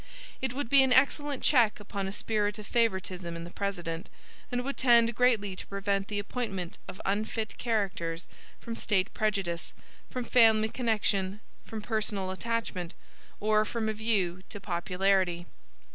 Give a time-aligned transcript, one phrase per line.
[0.41, 4.09] It would be an excellent check upon a spirit of favoritism in the President,
[4.51, 8.27] and would tend greatly to prevent the appointment of unfit characters
[8.59, 9.73] from State prejudice,
[10.09, 12.95] from family connection, from personal attachment,
[13.39, 15.45] or from a view to popularity.